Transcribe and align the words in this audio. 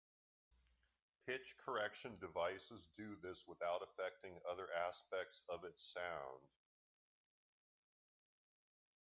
Pitch 1.27 1.55
correction 1.63 2.17
devices 2.19 2.89
do 2.97 3.15
this 3.21 3.45
without 3.47 3.83
affecting 3.83 4.33
other 4.49 4.67
aspects 4.87 5.43
of 5.47 5.63
its 5.63 5.93
sound. 5.93 6.41